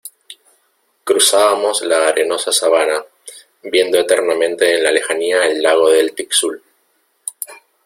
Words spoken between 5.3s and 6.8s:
el lago del Tixul,